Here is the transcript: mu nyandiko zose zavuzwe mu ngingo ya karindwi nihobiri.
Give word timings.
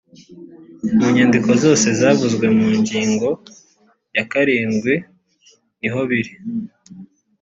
mu 0.97 1.07
nyandiko 1.15 1.49
zose 1.63 1.87
zavuzwe 1.99 2.45
mu 2.57 2.67
ngingo 2.79 3.29
ya 4.15 4.23
karindwi 4.31 4.93
nihobiri. 5.79 6.31